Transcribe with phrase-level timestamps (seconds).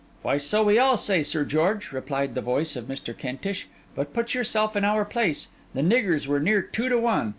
[0.23, 3.15] 'Why, so we all say, Sir George,' replied the voice of Mr.
[3.15, 3.67] Kentish.
[3.93, 5.49] 'But put yourself in our place.
[5.75, 7.29] The niggers were near two to one.